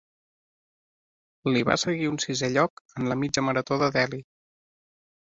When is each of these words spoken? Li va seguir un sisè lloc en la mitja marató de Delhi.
Li 1.49 1.59
va 1.67 1.75
seguir 1.81 2.07
un 2.11 2.17
sisè 2.23 2.49
lloc 2.53 2.81
en 3.01 3.09
la 3.11 3.17
mitja 3.25 3.43
marató 3.49 3.77
de 3.85 3.91
Delhi. 3.99 4.23